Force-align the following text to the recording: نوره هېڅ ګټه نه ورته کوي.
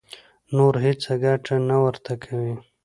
نوره 0.55 0.79
هېڅ 0.87 1.03
ګټه 1.23 1.55
نه 1.69 1.77
ورته 1.83 2.13
کوي. 2.23 2.53